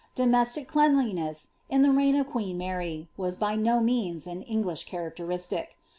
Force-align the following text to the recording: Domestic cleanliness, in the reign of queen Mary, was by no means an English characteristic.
Domestic 0.15 0.67
cleanliness, 0.67 1.49
in 1.69 1.83
the 1.83 1.91
reign 1.91 2.15
of 2.15 2.25
queen 2.25 2.57
Mary, 2.57 3.07
was 3.17 3.37
by 3.37 3.55
no 3.55 3.79
means 3.79 4.25
an 4.25 4.41
English 4.41 4.85
characteristic. 4.85 5.77